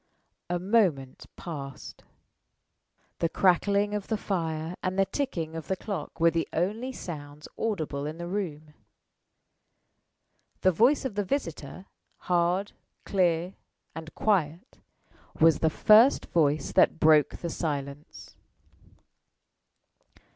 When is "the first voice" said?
15.59-16.71